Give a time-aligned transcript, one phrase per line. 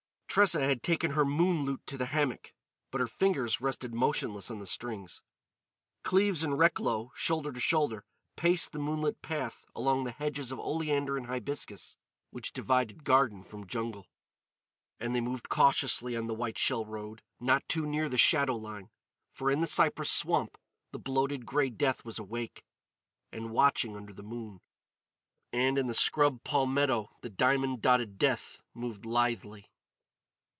[0.33, 2.53] Tressa had taken her moon lute to the hammock,
[2.89, 5.21] but her fingers rested motionless on the strings.
[6.03, 8.05] Cleves and Recklow, shoulder to shoulder,
[8.37, 11.97] paced the moonlit path along the hedges of oleander and hibiscus
[12.29, 14.07] which divided garden from jungle.
[15.01, 18.89] And they moved cautiously on the white shell road, not too near the shadow line.
[19.33, 20.57] For in the cypress swamp
[20.93, 22.63] the bloated grey death was awake
[23.33, 24.61] and watching under the moon;
[25.51, 29.67] and in the scrub palmetto the diamond dotted death moved lithely.